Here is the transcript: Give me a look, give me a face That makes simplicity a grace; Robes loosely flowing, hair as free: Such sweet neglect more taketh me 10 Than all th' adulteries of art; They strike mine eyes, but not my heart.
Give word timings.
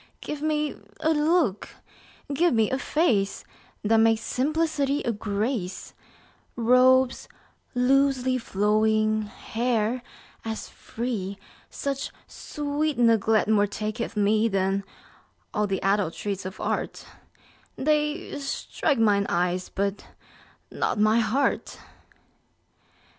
Give 0.19 0.41
me 0.41 0.75
a 1.01 1.11
look, 1.11 1.69
give 2.33 2.55
me 2.55 2.71
a 2.71 2.79
face 2.79 3.43
That 3.83 3.97
makes 3.97 4.21
simplicity 4.21 5.03
a 5.03 5.11
grace; 5.11 5.93
Robes 6.55 7.27
loosely 7.75 8.39
flowing, 8.39 9.21
hair 9.21 10.01
as 10.43 10.67
free: 10.67 11.37
Such 11.69 12.09
sweet 12.25 12.97
neglect 12.97 13.47
more 13.47 13.67
taketh 13.67 14.17
me 14.17 14.49
10 14.49 14.51
Than 14.51 14.83
all 15.53 15.67
th' 15.67 15.77
adulteries 15.83 16.47
of 16.47 16.59
art; 16.59 17.05
They 17.75 18.39
strike 18.39 18.97
mine 18.97 19.27
eyes, 19.29 19.69
but 19.69 20.07
not 20.71 20.99
my 20.99 21.19
heart. 21.19 21.77